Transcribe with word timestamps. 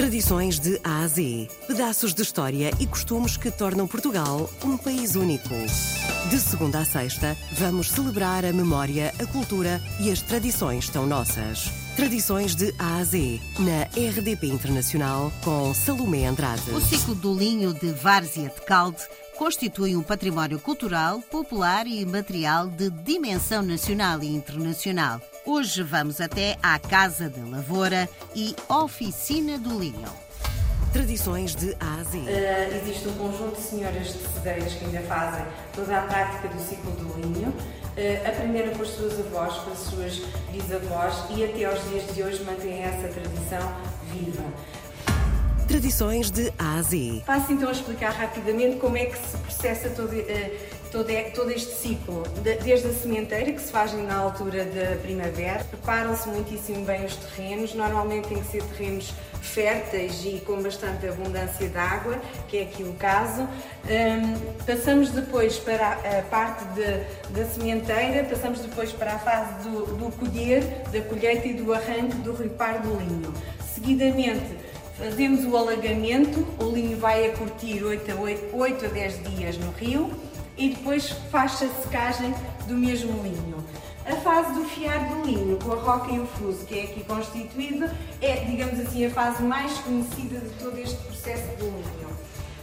Tradições 0.00 0.58
de 0.58 0.80
A 0.82 1.02
a 1.02 1.06
Z. 1.06 1.46
Pedaços 1.66 2.14
de 2.14 2.22
história 2.22 2.70
e 2.80 2.86
costumes 2.86 3.36
que 3.36 3.50
tornam 3.50 3.86
Portugal 3.86 4.50
um 4.64 4.74
país 4.78 5.14
único. 5.14 5.50
De 6.30 6.40
segunda 6.40 6.78
a 6.78 6.86
sexta, 6.86 7.36
vamos 7.52 7.90
celebrar 7.90 8.46
a 8.46 8.50
memória, 8.50 9.12
a 9.20 9.26
cultura 9.26 9.78
e 10.00 10.10
as 10.10 10.22
tradições 10.22 10.88
tão 10.88 11.06
nossas. 11.06 11.70
Tradições 11.96 12.54
de 12.56 12.74
A 12.78 12.96
a 12.96 13.04
Z, 13.04 13.38
na 13.58 13.82
RDP 13.94 14.46
Internacional, 14.46 15.30
com 15.44 15.74
Salomé 15.74 16.24
Andrade. 16.24 16.70
O 16.70 16.80
ciclo 16.80 17.14
do 17.14 17.34
linho 17.34 17.74
de 17.74 17.92
Várzea 17.92 18.48
de 18.48 18.62
Calde 18.62 19.02
constitui 19.36 19.94
um 19.96 20.02
património 20.02 20.58
cultural, 20.58 21.20
popular 21.20 21.86
e 21.86 22.06
material 22.06 22.68
de 22.68 22.88
dimensão 22.88 23.60
nacional 23.60 24.22
e 24.22 24.28
internacional. 24.28 25.20
Hoje 25.52 25.82
vamos 25.82 26.20
até 26.20 26.56
à 26.62 26.78
Casa 26.78 27.28
da 27.28 27.44
Lavoura 27.44 28.08
e 28.36 28.54
Oficina 28.68 29.58
do 29.58 29.80
Linho. 29.80 30.08
Tradições 30.92 31.56
de 31.56 31.76
A 31.80 31.96
a 31.96 32.04
Z. 32.04 32.18
Uh, 32.18 32.76
existe 32.76 33.08
um 33.08 33.14
conjunto 33.14 33.56
de 33.56 33.62
senhoras 33.62 34.12
de 34.12 34.28
cedeiras 34.32 34.72
que 34.74 34.84
ainda 34.84 35.00
fazem 35.00 35.44
toda 35.74 35.98
a 35.98 36.02
prática 36.02 36.46
do 36.46 36.60
ciclo 36.60 36.92
do 36.92 37.20
linho. 37.20 37.48
Uh, 37.48 38.28
aprenderam 38.28 38.74
com 38.74 38.82
as 38.82 38.90
suas 38.90 39.18
avós, 39.18 39.54
com 39.56 39.72
as 39.72 39.78
suas 39.78 40.22
bisavós 40.52 41.16
e 41.30 41.42
até 41.42 41.64
aos 41.64 41.82
dias 41.88 42.14
de 42.14 42.22
hoje 42.22 42.44
mantêm 42.44 42.84
essa 42.84 43.08
tradição 43.08 43.74
viva. 44.12 44.44
Tradições 45.66 46.30
de 46.30 46.52
A 46.60 46.76
a 46.76 46.82
Z. 46.82 47.24
Passo 47.26 47.52
então 47.52 47.68
a 47.68 47.72
explicar 47.72 48.12
rapidamente 48.12 48.76
como 48.76 48.96
é 48.96 49.06
que 49.06 49.18
se 49.18 49.36
processa 49.36 49.90
todo, 49.90 50.12
uh, 50.14 50.50
todo, 50.90 51.08
todo 51.34 51.50
este 51.50 51.72
ciclo, 51.72 52.22
desde 52.42 52.88
a 52.88 52.92
sementeira, 52.92 53.52
que 53.52 53.60
se 53.60 53.70
faz 53.70 53.92
na 53.92 54.16
altura 54.16 54.64
da 54.64 54.96
primavera, 54.96 55.64
preparam-se 55.64 56.28
muitíssimo 56.28 56.84
bem 56.84 57.04
os 57.04 57.16
terrenos, 57.16 57.74
normalmente 57.74 58.28
tem 58.28 58.38
que 58.40 58.50
ser 58.50 58.62
terrenos 58.64 59.14
férteis 59.40 60.22
e 60.24 60.40
com 60.40 60.62
bastante 60.62 61.06
abundância 61.06 61.68
de 61.68 61.78
água, 61.78 62.20
que 62.48 62.58
é 62.58 62.62
aqui 62.62 62.82
o 62.82 62.92
caso. 62.94 63.42
Um, 63.42 64.64
passamos 64.64 65.10
depois 65.10 65.58
para 65.58 65.92
a 65.92 66.22
parte 66.28 66.64
de, 66.74 67.32
da 67.32 67.44
sementeira, 67.46 68.24
passamos 68.24 68.60
depois 68.60 68.92
para 68.92 69.14
a 69.14 69.18
fase 69.18 69.68
do, 69.68 69.96
do 69.96 70.12
colher, 70.16 70.62
da 70.92 71.00
colheita 71.00 71.48
e 71.48 71.54
do 71.54 71.72
arranque 71.72 72.16
do 72.16 72.32
ripar 72.32 72.82
do 72.82 72.96
linho. 72.96 73.32
Seguidamente, 73.74 74.58
fazemos 74.98 75.44
o 75.44 75.56
alagamento, 75.56 76.46
o 76.58 76.70
linho 76.70 76.98
vai 76.98 77.30
a 77.30 77.32
curtir 77.36 77.82
8 77.82 78.12
a, 78.12 78.14
8, 78.16 78.56
8 78.56 78.84
a 78.84 78.88
10 78.88 79.22
dias 79.30 79.56
no 79.56 79.70
rio 79.72 80.10
e 80.60 80.68
depois 80.68 81.08
faz-se 81.30 81.64
a 81.64 81.68
secagem 81.68 82.34
do 82.68 82.74
mesmo 82.74 83.22
linho. 83.22 83.64
A 84.06 84.14
fase 84.16 84.52
do 84.52 84.64
fiar 84.64 85.08
do 85.08 85.22
linho 85.24 85.58
com 85.58 85.72
a 85.72 85.76
roca 85.76 86.12
e 86.12 86.20
o 86.20 86.26
fuso, 86.26 86.66
que 86.66 86.78
é 86.78 86.82
aqui 86.82 87.02
constituído, 87.04 87.88
é, 88.20 88.44
digamos 88.44 88.78
assim, 88.78 89.06
a 89.06 89.10
fase 89.10 89.42
mais 89.42 89.72
conhecida 89.78 90.38
de 90.38 90.50
todo 90.62 90.78
este 90.78 90.96
processo 91.04 91.56
do 91.56 91.64
linho. 91.64 92.10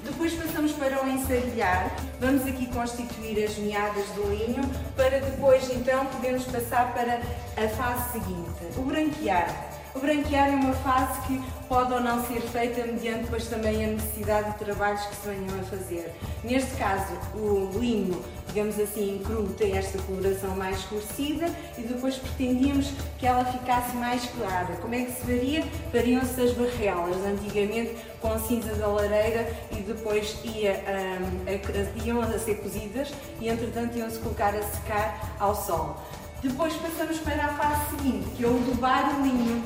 Depois 0.03 0.33
passamos 0.33 0.71
para 0.73 1.03
o 1.03 1.09
ensarilhar, 1.09 1.91
vamos 2.19 2.45
aqui 2.45 2.67
constituir 2.67 3.43
as 3.43 3.57
meadas 3.57 4.05
do 4.09 4.29
linho, 4.29 4.63
para 4.95 5.19
depois 5.19 5.69
então 5.71 6.05
podermos 6.05 6.45
passar 6.45 6.93
para 6.93 7.19
a 7.57 7.67
fase 7.69 8.11
seguinte, 8.11 8.77
o 8.77 8.81
branquear. 8.83 9.76
O 9.95 9.99
branquear 9.99 10.49
é 10.49 10.55
uma 10.55 10.73
fase 10.73 11.19
que 11.21 11.41
pode 11.67 11.93
ou 11.93 11.99
não 11.99 12.25
ser 12.25 12.41
feita 12.41 12.85
mediante 12.85 13.23
depois 13.23 13.47
também 13.47 13.83
a 13.83 13.87
necessidade 13.89 14.51
de 14.51 14.57
trabalhos 14.59 15.01
que 15.05 15.15
se 15.15 15.27
venham 15.27 15.59
a 15.59 15.63
fazer. 15.63 16.13
Neste 16.43 16.75
caso, 16.75 17.13
o 17.35 17.71
linho, 17.77 18.23
digamos 18.47 18.79
assim, 18.79 19.21
cru, 19.25 19.47
tem 19.57 19.77
esta 19.77 19.97
coloração 20.03 20.55
mais 20.55 20.77
escurecida 20.77 21.49
e 21.77 21.81
depois 21.81 22.15
pretendíamos 22.15 22.91
que 23.17 23.25
ela 23.25 23.43
ficasse 23.45 23.95
mais 23.97 24.25
clara. 24.25 24.75
Como 24.81 24.93
é 24.93 25.05
que 25.05 25.11
se 25.11 25.21
faria? 25.21 25.63
Fariam-se 25.91 26.41
as 26.41 26.53
barrelas, 26.53 27.25
antigamente 27.25 27.95
com 28.21 28.39
cinza 28.39 28.73
da 28.75 28.87
lareira 28.87 29.51
e 29.71 29.81
depois 29.81 30.37
ia, 30.43 30.73
um, 30.73 31.45
a, 31.47 32.05
iam 32.05 32.21
a 32.21 32.39
ser 32.39 32.55
cozidas 32.55 33.11
e 33.39 33.49
entretanto 33.49 33.97
iam-se 33.97 34.19
colocar 34.19 34.55
a 34.55 34.61
secar 34.61 35.35
ao 35.39 35.55
sol. 35.55 35.97
Depois 36.41 36.73
passamos 36.75 37.17
para 37.19 37.45
a 37.45 37.47
fase 37.49 37.97
seguinte, 37.97 38.29
que 38.35 38.45
é 38.45 38.47
o 38.47 38.59
dubar 38.59 39.19
o 39.19 39.23
linho. 39.23 39.63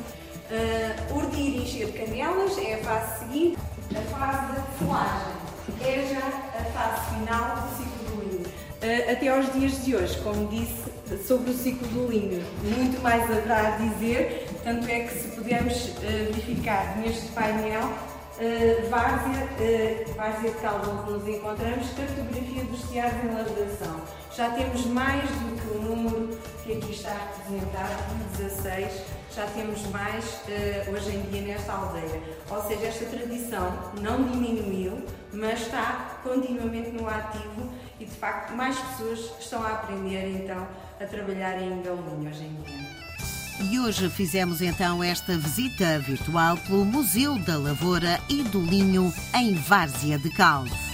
Uh, 0.50 1.18
urdir 1.18 1.56
e 1.56 1.64
encher 1.64 1.92
canelas 1.94 2.58
é 2.58 2.76
a 2.76 2.78
fase 2.84 3.20
seguinte. 3.20 3.58
A 3.92 4.18
fase 4.18 4.56
da 4.56 4.62
folagem 4.80 5.42
é 5.82 6.08
já 6.14 6.28
a 6.60 6.64
fase 6.72 7.16
final 7.16 7.56
do 7.56 7.78
ciclo 7.78 8.16
do 8.16 8.22
linho. 8.24 8.46
Uh, 8.46 9.12
até 9.12 9.28
aos 9.28 9.52
dias 9.52 9.84
de 9.84 9.96
hoje, 9.96 10.18
como 10.20 10.48
disse, 10.48 10.92
sobre 11.28 11.52
o 11.52 11.54
ciclo 11.54 11.88
do 11.90 12.08
linho, 12.08 12.42
muito 12.64 13.02
mais 13.02 13.24
haverá 13.24 13.68
a 13.68 13.72
dizer, 13.72 14.48
tanto 14.64 14.88
é 14.88 15.02
que 15.02 15.14
se 15.14 15.28
pudermos 15.30 15.76
uh, 15.76 16.34
verificar 16.34 16.98
neste 16.98 17.28
painel, 17.34 17.94
uh, 18.38 18.90
várzea, 18.90 19.46
uh, 19.46 20.14
várzea 20.14 20.54
onde 20.74 21.12
nos 21.12 21.28
encontramos, 21.28 21.90
cartografia 21.90 22.64
dos 22.66 22.82
teatros 22.90 23.24
em 23.24 23.28
elaboração. 23.28 24.02
Já 24.36 24.50
temos 24.52 24.86
mais 24.86 25.30
do 25.30 25.62
que 25.62 25.78
o 25.78 25.82
número 25.82 26.38
que 26.64 26.74
aqui 26.74 26.92
está 26.92 27.14
representado, 27.14 28.38
16 28.38 29.22
já 29.34 29.46
temos 29.48 29.82
mais 29.88 30.26
uh, 30.26 30.92
hoje 30.92 31.16
em 31.16 31.22
dia 31.32 31.42
nesta 31.42 31.72
aldeia. 31.72 32.22
Ou 32.50 32.62
seja, 32.64 32.88
esta 32.88 33.06
tradição 33.06 33.92
não 34.02 34.24
diminuiu, 34.24 35.06
mas 35.32 35.62
está 35.62 36.20
continuamente 36.22 36.92
no 36.92 37.08
ativo 37.08 37.72
e 38.00 38.06
de 38.06 38.12
facto 38.12 38.54
mais 38.54 38.78
pessoas 38.78 39.32
estão 39.40 39.64
a 39.64 39.70
aprender 39.70 40.44
então 40.44 40.68
a 41.00 41.06
trabalhar 41.06 41.62
em 41.62 41.82
galinho 41.82 42.30
hoje 42.30 42.44
em 42.44 42.56
dia. 42.64 43.11
E 43.70 43.80
hoje 43.80 44.10
fizemos 44.10 44.62
então 44.62 45.04
esta 45.04 45.38
visita 45.38 46.00
virtual 46.00 46.58
pelo 46.58 46.84
Museu 46.84 47.38
da 47.38 47.58
Lavoura 47.58 48.20
e 48.28 48.42
do 48.44 48.62
Linho 48.62 49.14
em 49.36 49.54
Várzea 49.54 50.18
de 50.18 50.30
Calde. 50.32 50.91